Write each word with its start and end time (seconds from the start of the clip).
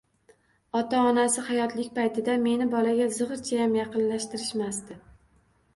Ota-onasi 0.79 1.43
hayotlik 1.49 1.91
paytida 1.99 2.39
meni 2.47 2.67
bolaga 2.73 3.11
zigʻirchayam 3.19 3.79
yaqinlashtirmasdi. 3.83 5.01